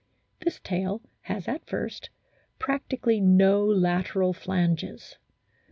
This 0.39 0.59
tail 0.59 1.03
has 1.25 1.47
at 1.47 1.67
first 1.67 2.09
practically 2.57 3.19
no 3.21 3.63
lateral 3.63 4.33
flanges. 4.33 5.19